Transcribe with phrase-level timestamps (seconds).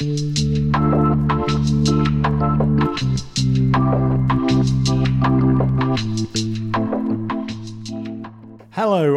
[0.00, 0.08] Hello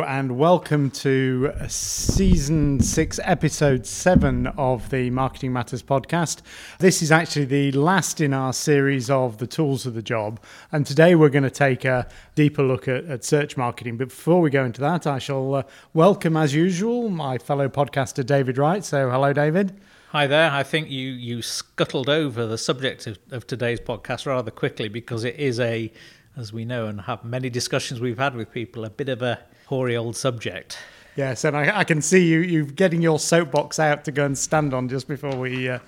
[0.02, 6.42] and welcome to season six, episode seven of the Marketing Matters podcast.
[6.80, 10.41] This is actually the last in our series of the tools of the job.
[10.73, 13.95] And today we're going to take a deeper look at, at search marketing.
[13.95, 15.63] But before we go into that, I shall uh,
[15.93, 18.84] welcome, as usual, my fellow podcaster, David Wright.
[18.84, 19.79] So, hello, David.
[20.14, 20.52] Hi there.
[20.52, 25.24] I think you, you scuttled over the subject of, of today's podcast rather quickly because
[25.24, 25.92] it is a
[26.38, 29.39] as we know and have many discussions we've had with people, a bit of a
[29.65, 30.78] hoary old subject.
[31.15, 34.38] Yes, and I, I can see you you getting your soapbox out to go and
[34.38, 35.80] stand on just before we uh,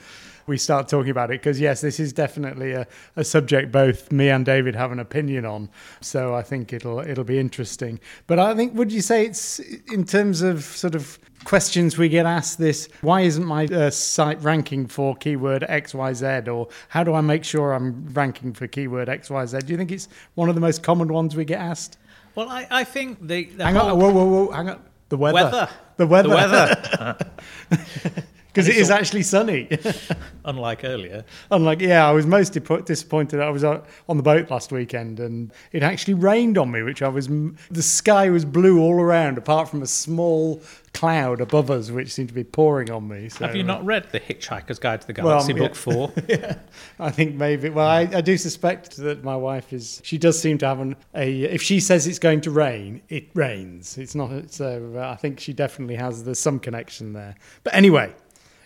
[0.48, 4.30] we start talking about it because yes, this is definitely a, a subject both me
[4.30, 5.70] and David have an opinion on.
[6.02, 7.99] So I think it'll it'll be interesting.
[8.27, 12.26] But I think would you say it's in terms of sort of questions we get
[12.26, 17.22] asked this why isn't my uh, site ranking for keyword xyz or how do i
[17.22, 20.81] make sure i'm ranking for keyword xyz do you think it's one of the most
[20.81, 22.00] common ones we get asked?
[22.33, 24.81] Well i, I think the, the hang on whoa whoa whoa hang on.
[25.09, 25.36] The weather.
[25.36, 25.70] Weather.
[25.98, 26.30] The weather.
[26.30, 28.23] The weather
[28.56, 29.67] because it is actually sunny.
[30.45, 31.25] Unlike earlier.
[31.52, 33.42] Unlike, yeah, I was most disappointed.
[33.42, 37.09] I was on the boat last weekend and it actually rained on me, which I
[37.09, 40.61] was, the sky was blue all around, apart from a small
[40.94, 43.28] cloud above us, which seemed to be pouring on me.
[43.28, 46.14] So, Have you not read The Hitchhiker's Guide to the Galaxy, well, book four?
[46.30, 46.56] yeah,
[46.98, 47.70] I think maybe.
[47.70, 50.02] Well, I, I, do suspect that my wife is.
[50.06, 51.44] She does seem to have an, a.
[51.44, 53.98] If she says it's going to rain, it rains.
[53.98, 54.52] It's not.
[54.52, 56.23] So uh, I think she definitely has.
[56.23, 57.36] There's some connection there.
[57.64, 58.14] But anyway,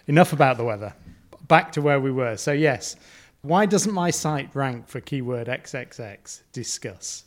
[0.10, 0.94] enough about the weather.
[1.48, 2.36] Back to where we were.
[2.36, 2.98] So, yes,
[3.42, 6.42] why doesn't my site rank for keyword XXX?
[6.52, 7.24] Discuss.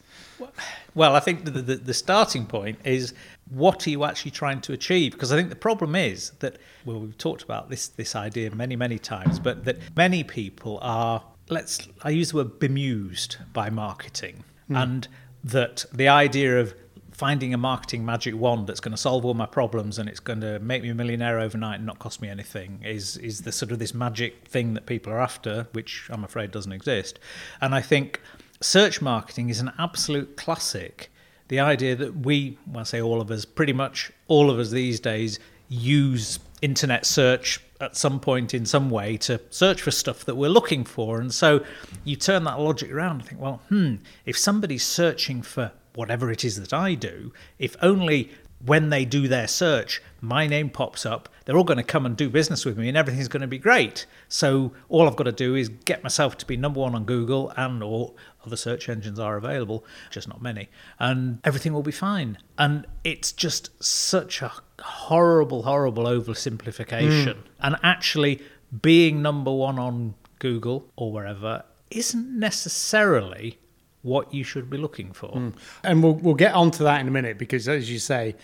[0.94, 3.14] Well, I think the, the, the, starting point is
[3.48, 5.12] what are you actually trying to achieve?
[5.12, 8.77] Because I think the problem is that, well, we've talked about this, this idea many,
[8.77, 14.44] many times, but that many people are, let's, I use the word bemused by marketing.
[14.69, 14.83] Mm.
[14.83, 15.08] And
[15.44, 16.74] that the idea of
[17.12, 20.40] finding a marketing magic wand that's going to solve all my problems and it's going
[20.40, 23.70] to make me a millionaire overnight and not cost me anything is is the sort
[23.70, 27.18] of this magic thing that people are after, which I'm afraid doesn't exist.
[27.61, 28.20] And I think
[28.61, 31.11] search marketing is an absolute classic.
[31.48, 34.70] The idea that we, well, I say all of us, pretty much all of us
[34.70, 40.24] these days use internet search at some point in some way to search for stuff
[40.24, 41.20] that we're looking for.
[41.20, 41.64] And so
[42.05, 46.45] you turn that logic around and think, well, hmm, if somebody's searching for whatever it
[46.45, 48.30] is that I do, if only
[48.64, 52.17] when they do their search, my name pops up, they're all going to come and
[52.17, 54.07] do business with me and everything's going to be great.
[54.29, 57.53] So all I've got to do is get myself to be number one on Google
[57.57, 58.17] and all
[58.47, 62.39] other search engines are available, just not many, and everything will be fine.
[62.57, 67.35] And it's just such a horrible, horrible oversimplification.
[67.35, 67.42] Mm.
[67.61, 68.42] And actually
[68.80, 73.59] being number one on Google or wherever isn't necessarily
[74.02, 75.30] what you should be looking for.
[75.30, 75.55] Mm.
[75.85, 78.35] And we'll we'll get onto that in a minute because, as you say,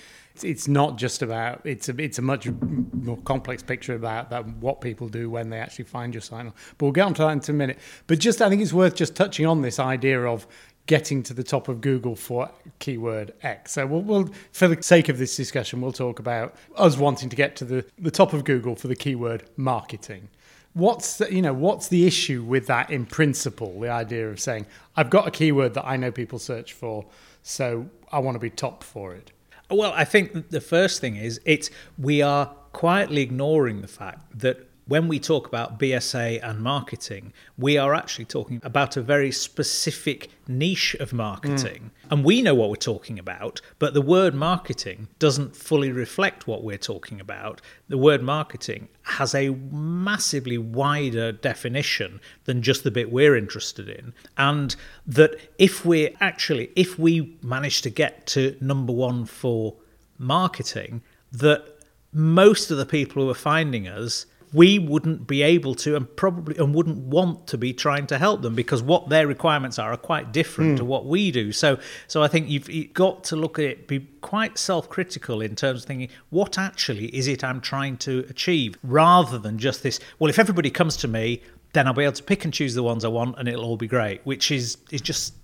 [0.45, 4.81] it's, not just about it's a it's a much more complex picture about that what
[4.81, 6.47] people do when they actually find your site.
[6.47, 7.79] But we'll get onto that in a minute.
[8.07, 10.47] But just I think it's worth just touching on this idea of
[10.87, 13.73] getting to the top of Google for keyword X.
[13.73, 17.37] So we'll, we'll, for the sake of this discussion, we'll talk about us wanting to
[17.37, 20.31] get to the, the top of Google for the keyword marketing
[20.79, 24.65] what's the, you know what's the issue with that in principle the idea of saying
[24.97, 27.05] i've got a keyword that i know people search for
[27.43, 29.33] so i want to be top for it
[29.71, 31.69] well i think the first thing is it's
[31.99, 37.77] we are quietly ignoring the fact that when we talk about BSA and marketing, we
[37.77, 41.91] are actually talking about a very specific niche of marketing.
[42.07, 42.11] Mm.
[42.11, 46.65] And we know what we're talking about, but the word marketing doesn't fully reflect what
[46.65, 47.61] we're talking about.
[47.89, 54.15] The word marketing has a massively wider definition than just the bit we're interested in.
[54.39, 54.75] And
[55.07, 59.77] that if we actually, if we manage to get to number one for
[60.17, 61.75] marketing, that
[62.11, 66.57] most of the people who are finding us we wouldn't be able to and probably
[66.57, 69.97] and wouldn't want to be trying to help them because what their requirements are are
[69.97, 70.77] quite different mm.
[70.79, 71.53] to what we do.
[71.53, 75.55] So so i think you've, you've got to look at it be quite self-critical in
[75.55, 78.77] terms of thinking what actually is it i'm trying to achieve?
[78.83, 81.43] Rather than just this well if everybody comes to me
[81.73, 83.77] then i'll be able to pick and choose the ones i want and it'll all
[83.77, 85.35] be great which is is just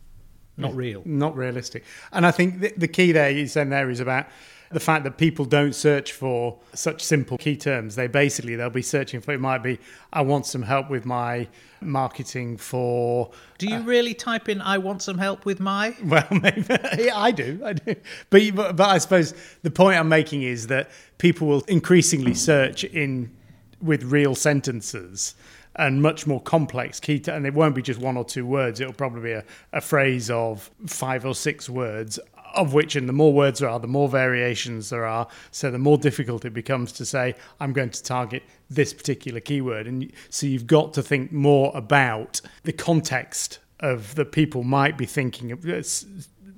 [0.56, 1.02] not real.
[1.04, 1.84] Not realistic.
[2.12, 4.26] And i think the, the key there you said there is about
[4.74, 7.94] the fact that people don't search for such simple key terms.
[7.94, 9.78] They basically they'll be searching for it might be
[10.12, 11.48] I want some help with my
[11.80, 13.30] marketing for.
[13.58, 15.94] Do you uh, really type in I want some help with my?
[16.04, 16.66] Well, maybe
[16.98, 17.94] yeah, I do, I do.
[18.30, 19.32] But, but but I suppose
[19.62, 23.34] the point I'm making is that people will increasingly search in
[23.80, 25.34] with real sentences
[25.76, 28.80] and much more complex key t- and it won't be just one or two words
[28.80, 32.18] it'll probably be a, a phrase of five or six words
[32.54, 35.78] of which and the more words there are the more variations there are so the
[35.78, 40.46] more difficult it becomes to say i'm going to target this particular keyword and so
[40.46, 45.68] you've got to think more about the context of that people might be thinking of
[45.68, 45.82] uh,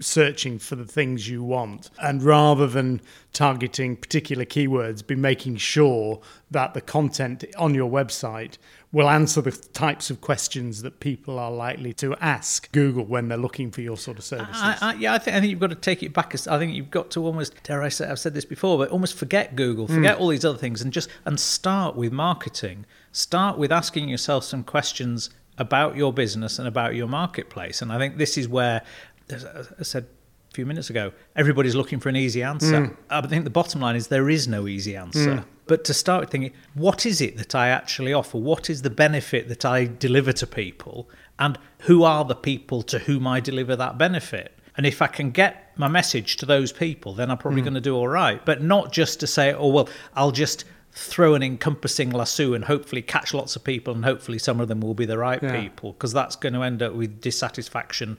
[0.01, 1.91] searching for the things you want.
[2.01, 3.01] And rather than
[3.33, 6.21] targeting particular keywords, be making sure
[6.51, 8.59] that the content on your website
[8.97, 13.37] will answer the types of questions that people are likely to ask Google when they're
[13.37, 14.57] looking for your sort of services.
[14.57, 16.35] I, I, yeah, I think, I think you've got to take it back.
[16.49, 19.19] I think you've got to almost, dare I say, I've said this before, but almost
[19.19, 20.21] forget Google, forget mm.
[20.21, 22.87] all these other things, and just and start with marketing.
[23.13, 25.29] Start with asking yourself some questions
[25.59, 27.83] about your business and about your marketplace.
[27.83, 28.81] And I think this is where,
[29.29, 30.07] as I said
[30.51, 32.87] a few minutes ago, everybody's looking for an easy answer.
[32.87, 32.97] Mm.
[33.11, 35.35] I think the bottom line is there is no easy answer.
[35.35, 35.45] Mm.
[35.67, 38.39] But to start thinking, what is it that I actually offer?
[38.39, 41.09] What is the benefit that I deliver to people?
[41.39, 44.57] And who are the people to whom I deliver that benefit?
[44.77, 47.65] And if I can get my message to those people, then I'm probably mm.
[47.65, 48.45] going to do all right.
[48.45, 53.03] But not just to say, oh, well, I'll just throw an encompassing lasso and hopefully
[53.03, 55.61] catch lots of people and hopefully some of them will be the right yeah.
[55.61, 58.19] people because that's going to end up with dissatisfaction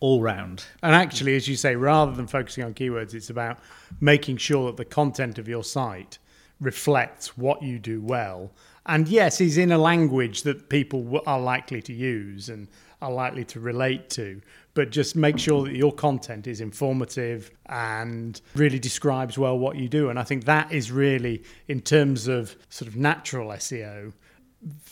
[0.00, 0.64] all round.
[0.82, 3.58] And actually, as you say, rather than focusing on keywords, it's about
[4.00, 6.18] making sure that the content of your site
[6.60, 8.50] reflects what you do well.
[8.86, 12.68] And yes, is in a language that people are likely to use and
[13.02, 14.40] are likely to relate to
[14.76, 19.88] but just make sure that your content is informative and really describes well what you
[19.88, 20.10] do.
[20.10, 24.12] And I think that is really, in terms of sort of natural SEO,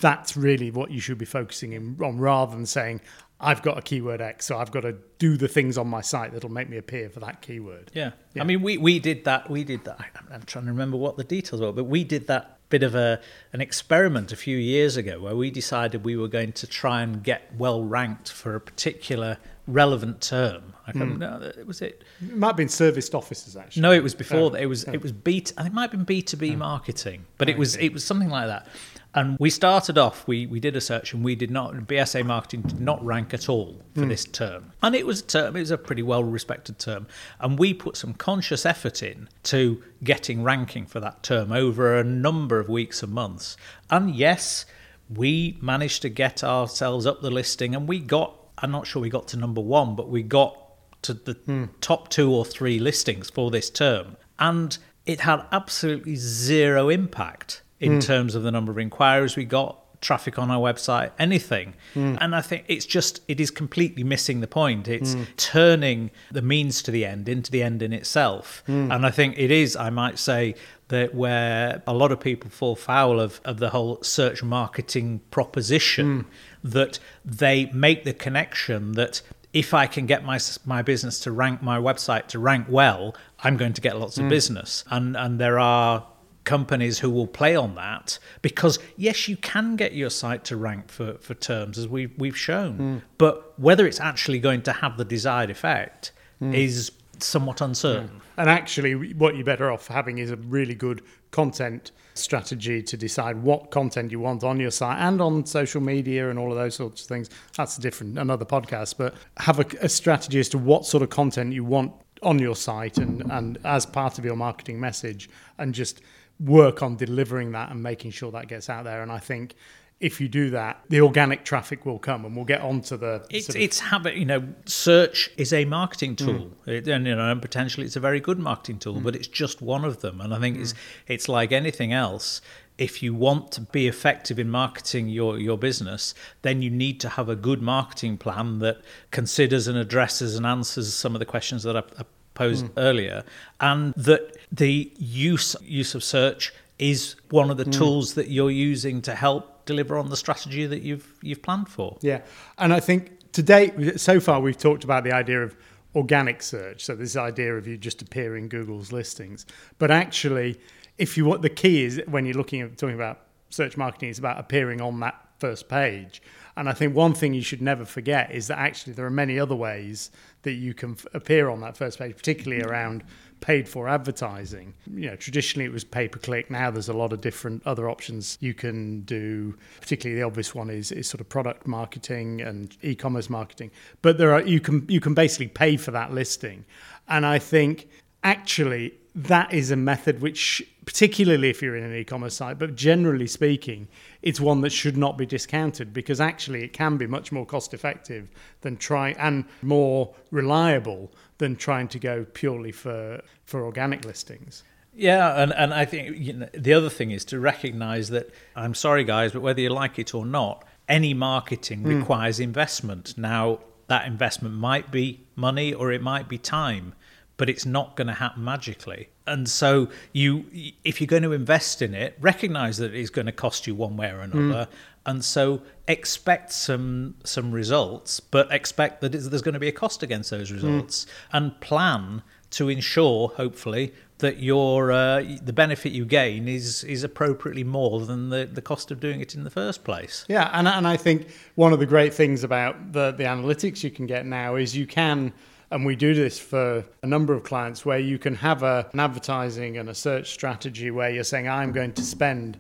[0.00, 3.02] that's really what you should be focusing in on rather than saying,
[3.44, 6.32] I've got a keyword X, so I've got to do the things on my site
[6.32, 7.90] that'll make me appear for that keyword.
[7.94, 8.12] Yeah.
[8.32, 8.42] yeah.
[8.42, 9.50] I mean, we, we did that.
[9.50, 10.00] We did that.
[10.32, 13.20] I'm trying to remember what the details were, but we did that bit of a
[13.52, 17.22] an experiment a few years ago where we decided we were going to try and
[17.22, 19.36] get well ranked for a particular
[19.66, 20.74] relevant term.
[20.86, 21.18] I can't mm.
[21.18, 21.64] know.
[21.66, 22.02] Was it?
[22.20, 23.82] It might have been serviced offices actually.
[23.82, 24.62] No, it was before that.
[24.62, 25.44] It was it was B.
[25.56, 28.04] I think it might have been B two B marketing, but it was it was
[28.04, 28.66] something like that.
[29.14, 30.26] And we started off.
[30.26, 31.74] We we did a search, and we did not.
[31.74, 34.08] BSA marketing did not rank at all for mm.
[34.08, 35.56] this term, and it was a term.
[35.56, 37.06] It was a pretty well respected term,
[37.38, 42.04] and we put some conscious effort in to getting ranking for that term over a
[42.04, 43.56] number of weeks and months.
[43.88, 44.66] And yes,
[45.08, 49.10] we managed to get ourselves up the listing, and we got I'm not sure we
[49.10, 50.58] got to number one, but we got
[51.02, 51.64] to the hmm.
[51.80, 54.16] top two or three listings for this term.
[54.38, 54.76] And
[55.06, 57.98] it had absolutely zero impact in hmm.
[58.00, 61.74] terms of the number of inquiries we got, traffic on our website, anything.
[61.94, 62.16] Hmm.
[62.20, 64.86] And I think it's just, it is completely missing the point.
[64.86, 68.62] It's turning the means to the end into the end in itself.
[68.92, 70.54] And I think it is, I might say,
[70.88, 76.26] that where a lot of people fall foul of, of the whole search marketing proposition
[76.62, 79.22] that they make the connection that
[79.54, 83.56] if I can get my my business to rank my website to rank well, I'm
[83.56, 84.28] going to get lots of mm.
[84.28, 84.84] business.
[84.90, 86.06] And and there are
[86.44, 90.90] companies who will play on that because yes you can get your site to rank
[90.90, 93.02] for, for terms as we've we've shown mm.
[93.16, 96.12] but whether it's actually going to have the desired effect
[96.42, 96.54] mm.
[96.54, 98.20] is somewhat uncertain mm.
[98.36, 103.42] and actually what you're better off having is a really good content strategy to decide
[103.42, 106.76] what content you want on your site and on social media and all of those
[106.76, 107.28] sorts of things.
[107.56, 111.10] That's a different another podcast, but have a, a strategy as to what sort of
[111.10, 115.74] content you want on your site and, and as part of your marketing message and
[115.74, 116.00] just
[116.40, 119.02] work on delivering that and making sure that gets out there.
[119.02, 119.54] And I think
[120.00, 123.24] if you do that, the organic traffic will come, and we'll get onto the.
[123.30, 124.16] It's sort of it's habit.
[124.16, 126.68] You know, search is a marketing tool, mm.
[126.68, 129.02] it, and you know, and potentially it's a very good marketing tool, mm.
[129.02, 130.20] but it's just one of them.
[130.20, 130.62] And I think mm.
[130.62, 130.74] it's
[131.06, 132.40] it's like anything else.
[132.76, 136.12] If you want to be effective in marketing your, your business,
[136.42, 138.78] then you need to have a good marketing plan that
[139.12, 142.72] considers and addresses and answers some of the questions that I, I posed mm.
[142.76, 143.24] earlier,
[143.60, 147.72] and that the use use of search is one of the mm.
[147.72, 151.96] tools that you're using to help deliver on the strategy that you've you've planned for.
[152.00, 152.20] Yeah,
[152.58, 155.56] and I think today so far we've talked about the idea of
[155.94, 159.46] organic search, so this idea of you just appear in Google's listings,
[159.78, 160.60] but actually,
[160.98, 164.18] if you what the key is when you're looking at talking about search marketing, is
[164.18, 166.22] about appearing on that first page.
[166.56, 169.38] And I think one thing you should never forget is that actually there are many
[169.38, 170.10] other ways
[170.42, 173.02] that you can f- appear on that first page, particularly around
[173.40, 174.72] paid for advertising.
[174.86, 176.50] You know, traditionally it was pay per click.
[176.50, 179.56] Now there's a lot of different other options you can do.
[179.80, 183.70] Particularly the obvious one is, is sort of product marketing and e-commerce marketing.
[184.00, 186.64] But there are you can you can basically pay for that listing.
[187.08, 187.88] And I think
[188.22, 193.26] actually that is a method which particularly if you're in an e-commerce site, but generally
[193.26, 193.88] speaking,
[194.22, 197.74] it's one that should not be discounted because actually it can be much more cost
[197.74, 198.28] effective
[198.60, 204.62] than try and more reliable than trying to go purely for for organic listings.
[204.96, 208.74] Yeah, and, and I think you know, the other thing is to recognize that I'm
[208.74, 211.98] sorry, guys, but whether you like it or not, any marketing mm.
[211.98, 213.18] requires investment.
[213.18, 216.94] Now, that investment might be money or it might be time,
[217.36, 219.08] but it's not going to happen magically.
[219.26, 220.44] And so, you,
[220.84, 223.96] if you're going to invest in it, recognize that it's going to cost you one
[223.96, 224.68] way or another, mm.
[225.06, 230.02] and so expect some some results, but expect that there's going to be a cost
[230.02, 230.56] against those hmm.
[230.56, 231.08] results, mm.
[231.32, 237.64] and plan to ensure, hopefully, that your uh, the benefit you gain is is appropriately
[237.64, 240.24] more than the, the cost of doing it in the first place.
[240.28, 243.90] Yeah, and and I think one of the great things about the the analytics you
[243.90, 245.32] can get now is you can
[245.74, 249.00] and we do this for a number of clients where you can have a, an
[249.00, 252.58] advertising and a search strategy where you're saying I'm going to spend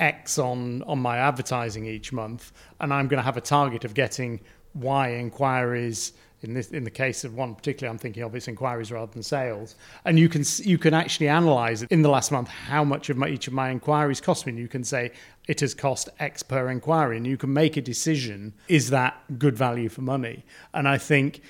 [0.00, 3.94] X on on my advertising each month and I'm going to have a target of
[3.94, 4.40] getting
[4.74, 8.90] Y inquiries in this in the case of one particularly I'm thinking of it's inquiries
[8.90, 9.76] rather than sales.
[10.04, 13.28] And you can you can actually analyze in the last month how much of my,
[13.28, 15.12] each of my inquiries cost me and you can say
[15.46, 19.56] it has cost x per inquiry and you can make a decision is that good
[19.56, 20.44] value for money?
[20.74, 21.42] And I think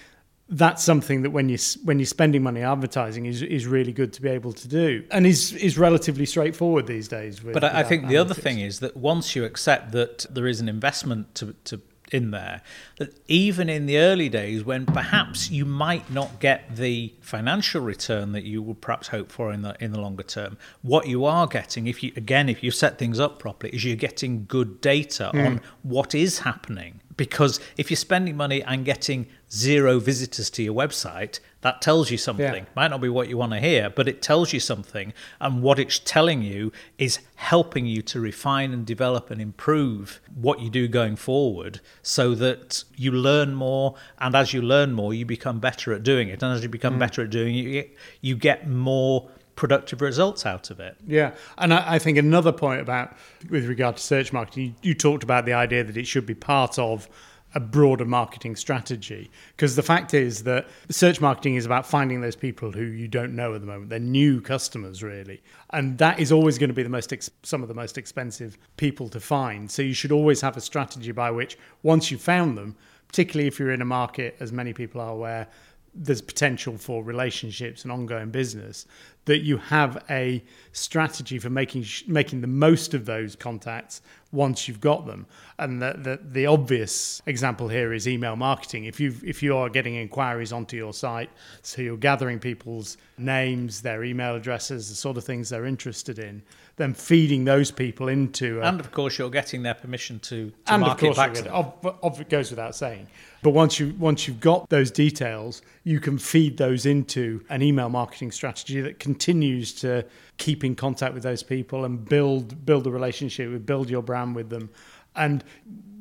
[0.48, 4.22] that's something that when you when you're spending money advertising is is really good to
[4.22, 7.82] be able to do and is is relatively straightforward these days with, but I, I
[7.82, 8.08] think analytics.
[8.08, 11.80] the other thing is that once you accept that there is an investment to to
[12.12, 12.62] in there
[12.98, 18.30] that even in the early days when perhaps you might not get the financial return
[18.30, 21.48] that you would perhaps hope for in the in the longer term what you are
[21.48, 25.30] getting if you again if you set things up properly is you're getting good data
[25.34, 25.46] mm.
[25.46, 30.74] on what is happening because if you're spending money and getting zero visitors to your
[30.74, 32.64] website, that tells you something.
[32.64, 32.70] Yeah.
[32.74, 35.12] Might not be what you want to hear, but it tells you something.
[35.40, 40.60] And what it's telling you is helping you to refine and develop and improve what
[40.60, 43.94] you do going forward so that you learn more.
[44.18, 46.42] And as you learn more, you become better at doing it.
[46.42, 47.00] And as you become mm.
[47.00, 50.96] better at doing it, you get more productive results out of it.
[51.06, 53.16] Yeah, and I, I, think another point about
[53.48, 56.34] with regard to search marketing, you, you talked about the idea that it should be
[56.34, 57.08] part of
[57.56, 59.30] a broader marketing strategy.
[59.56, 63.34] Because the fact is that search marketing is about finding those people who you don't
[63.34, 63.88] know at the moment.
[63.88, 65.42] They're new customers really.
[65.70, 68.58] And that is always going to be the most ex- some of the most expensive
[68.76, 69.70] people to find.
[69.70, 72.76] So you should always have a strategy by which once you've found them
[73.08, 75.46] particularly if you're in a market as many people are where
[75.94, 78.84] there's potential for relationships and ongoing business
[79.26, 80.42] that you have a
[80.72, 84.00] strategy for making making the most of those contacts
[84.32, 85.26] once you've got them.
[85.58, 88.84] And the, the, the obvious example here is email marketing.
[88.84, 91.30] If you if you are getting inquiries onto your site
[91.62, 96.42] so you're gathering people's names their email addresses the sort of things they're interested in
[96.76, 100.72] then feeding those people into a, and of course you're getting their permission to, to
[100.74, 101.54] and market of course back to them.
[101.54, 103.06] Of, of, it goes without saying.
[103.42, 107.88] But once you once you've got those details, you can feed those into an email
[107.88, 110.04] marketing strategy that continues to
[110.36, 114.36] keep in contact with those people and build build a relationship, with build your brand
[114.36, 114.68] with them.
[115.14, 115.42] And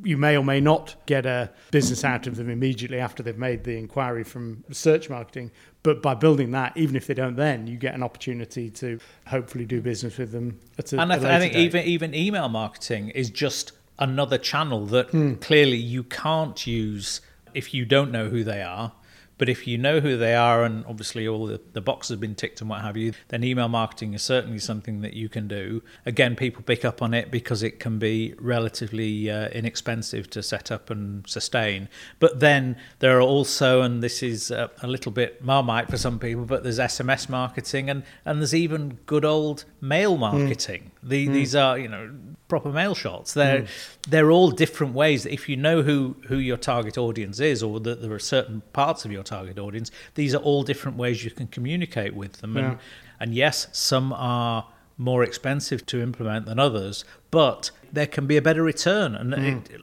[0.04, 3.64] you may or may not get a business out of them immediately after they've made
[3.64, 5.50] the inquiry from search marketing.
[5.84, 9.66] But by building that, even if they don't then, you get an opportunity to hopefully
[9.66, 11.62] do business with them at a, and I, th- I think date.
[11.62, 15.40] even even email marketing is just another channel that mm.
[15.40, 17.22] clearly you can't use
[17.54, 18.92] if you don't know who they are.
[19.38, 22.36] But if you know who they are, and obviously all the, the boxes have been
[22.36, 25.84] ticked and what have you, then email marketing is certainly something that you can do.
[26.06, 30.72] Again, people pick up on it because it can be relatively uh, inexpensive to set
[30.72, 31.90] up and sustain.
[32.20, 36.20] But then there are also, and this is a, a little bit marmite for some
[36.20, 40.92] people, but there's SMS marketing and, and there's even good old mail marketing.
[41.04, 41.10] Mm.
[41.10, 41.34] The, mm.
[41.34, 42.12] These are, you know,
[42.48, 43.34] proper mail shots.
[43.34, 43.68] They're mm.
[44.08, 47.80] they're all different ways that if you know who who your target audience is, or
[47.82, 51.32] that there are certain parts of your target audience, these are all different ways you
[51.32, 52.56] can communicate with them.
[52.56, 52.70] Yeah.
[52.70, 52.80] And
[53.20, 58.42] and yes, some are more expensive to implement than others, but there can be a
[58.42, 59.70] better return, and mm.
[59.70, 59.82] it,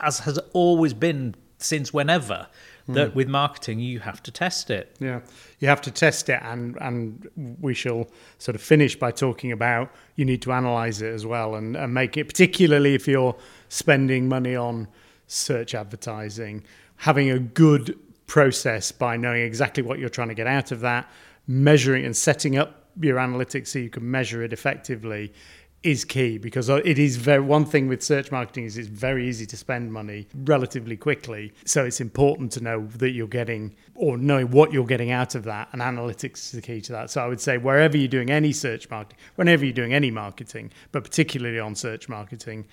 [0.00, 2.46] as has always been since whenever
[2.88, 3.14] that mm.
[3.14, 4.96] with marketing you have to test it.
[4.98, 5.20] Yeah,
[5.60, 9.92] you have to test it, and and we shall sort of finish by talking about
[10.16, 13.36] you need to analyze it as well and, and make it, particularly if you're
[13.68, 14.88] spending money on
[15.26, 16.64] search advertising,
[16.96, 21.10] having a good process by knowing exactly what you're trying to get out of that,
[21.46, 25.32] measuring and setting up your analytics so you can measure it effectively
[25.82, 29.46] is key because it is very one thing with search marketing is it's very easy
[29.46, 31.52] to spend money relatively quickly.
[31.64, 35.44] So it's important to know that you're getting or knowing what you're getting out of
[35.44, 37.10] that and analytics is the key to that.
[37.10, 40.72] So i would say wherever you're doing any search marketing whenever you're doing any marketing
[40.90, 42.66] but particularly on search marketing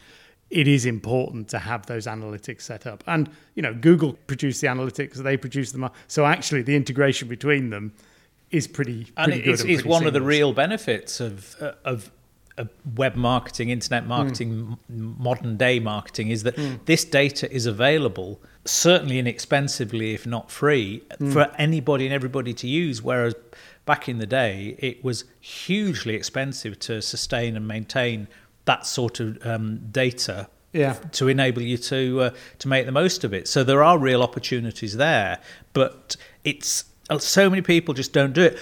[0.50, 3.04] it is important to have those analytics set up.
[3.06, 7.70] And you know google produce the analytics they produce them so actually the integration between
[7.70, 7.94] them
[8.52, 11.56] is pretty, pretty and good it's, and it's pretty one of the real benefits of
[11.62, 12.12] uh, of uh,
[12.96, 19.20] web marketing, internet marketing, m- modern day marketing is that this data is available certainly
[19.20, 23.02] inexpensively, if not free, for anybody and everybody to use.
[23.02, 23.36] Whereas
[23.86, 28.28] back in the day, it was hugely expensive to sustain and maintain
[28.66, 30.94] that sort of um, data Yeah.
[31.12, 33.48] to enable you to uh, to make the most of it.
[33.48, 35.40] So there are real opportunities there,
[35.74, 38.58] but it's uh, so many people just don't do it.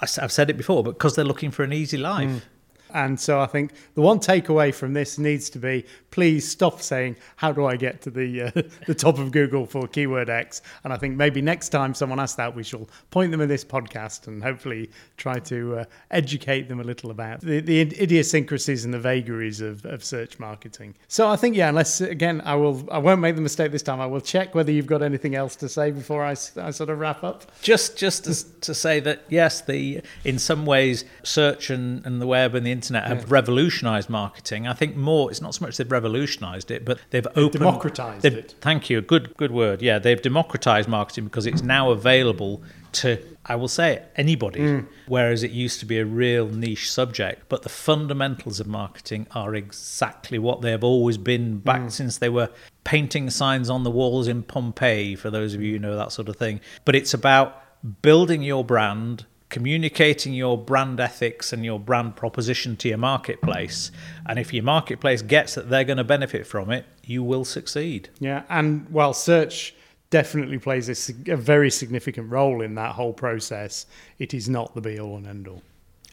[0.00, 2.46] I've said it before, but because they're looking for an easy life.
[2.92, 7.16] And so I think the one takeaway from this needs to be please stop saying,
[7.36, 8.50] How do I get to the, uh,
[8.86, 10.62] the top of Google for keyword X?
[10.84, 13.64] And I think maybe next time someone asks that, we shall point them in this
[13.64, 18.94] podcast and hopefully try to uh, educate them a little about the, the idiosyncrasies and
[18.94, 20.94] the vagaries of, of search marketing.
[21.08, 24.00] So I think, yeah, unless, again, I, will, I won't make the mistake this time.
[24.00, 26.98] I will check whether you've got anything else to say before I, I sort of
[26.98, 27.50] wrap up.
[27.62, 32.26] Just just to, to say that yes, the in some ways search and, and the
[32.26, 34.66] web and the internet have revolutionized marketing.
[34.66, 38.36] I think more it's not so much they've revolutionized it, but they've opened democratized they've-
[38.38, 38.54] it.
[38.60, 39.00] Thank you.
[39.00, 39.82] Good good word.
[39.82, 42.62] Yeah, they've democratized marketing because it's now available
[42.92, 43.18] to
[43.50, 44.86] I will say it, anybody, Mm.
[45.06, 47.48] whereas it used to be a real niche subject.
[47.48, 51.90] But the fundamentals of marketing are exactly what they've always been back Mm.
[51.90, 52.50] since they were
[52.84, 56.28] painting signs on the walls in Pompeii, for those of you who know that sort
[56.28, 56.60] of thing.
[56.84, 57.56] But it's about
[58.02, 63.90] building your brand, communicating your brand ethics and your brand proposition to your marketplace.
[64.26, 68.10] And if your marketplace gets that they're going to benefit from it, you will succeed.
[68.20, 69.74] Yeah, and while search
[70.10, 73.86] definitely plays a, a very significant role in that whole process,
[74.18, 75.62] it is not the be all and end all.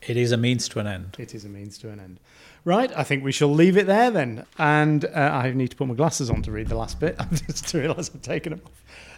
[0.07, 1.15] It is a means to an end.
[1.17, 2.19] It is a means to an end.
[2.65, 4.43] Right, I think we shall leave it there then.
[4.57, 7.15] And uh, I need to put my glasses on to read the last bit.
[7.19, 8.71] I've just realised I've taken them off.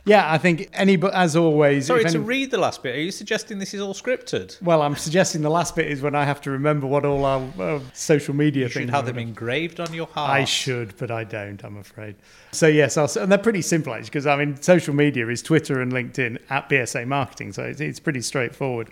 [0.04, 3.00] Yeah, I think any, but as always, Sorry, if to read the last bit, are
[3.00, 4.62] you suggesting this is all scripted?
[4.62, 7.42] well, I'm suggesting the last bit is when I have to remember what all our
[7.60, 10.32] uh, social media You should have them engraved on your heart.
[10.32, 12.16] I should, but I don't, I'm afraid.
[12.54, 15.82] So, yes, I'll, and they're pretty simple actually, because I mean, social media is Twitter
[15.82, 17.52] and LinkedIn at BSA Marketing.
[17.52, 18.90] So it's, it's pretty straightforward.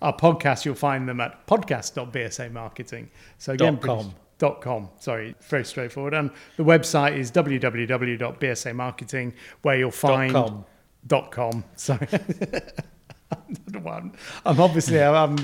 [0.00, 3.08] Our podcast, you'll find them at podcast.bsamarketing.
[3.38, 4.14] So, again, Dot com.
[4.38, 4.88] Dot com.
[5.00, 6.14] Sorry, very straightforward.
[6.14, 9.32] And the website is www.bsamarketing,
[9.62, 10.64] where you'll find com.
[11.06, 11.64] dot com.
[11.74, 12.06] Sorry.
[13.30, 13.36] I
[13.70, 14.12] don't know what I'm,
[14.46, 15.36] I'm obviously I'm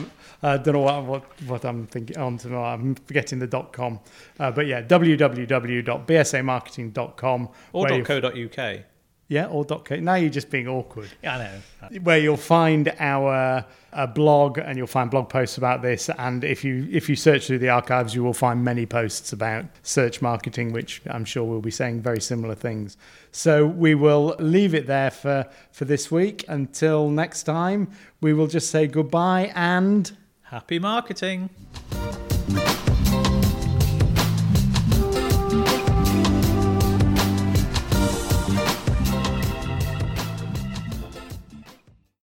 [0.42, 4.00] I don't know what what, what I'm thinking on to I'm forgetting the dot com,
[4.40, 8.80] uh, but yeah www.bsamarketing.com Or .co.uk.
[9.28, 9.96] yeah or dot co.
[9.96, 11.10] Now you're just being awkward.
[11.22, 12.00] Yeah, I know.
[12.00, 16.10] Where you'll find our uh, blog and you'll find blog posts about this.
[16.18, 19.64] And if you if you search through the archives, you will find many posts about
[19.82, 22.96] search marketing, which I'm sure we'll be saying very similar things.
[23.32, 26.44] So we will leave it there for for this week.
[26.48, 30.16] Until next time, we will just say goodbye and.
[30.42, 31.50] Happy marketing.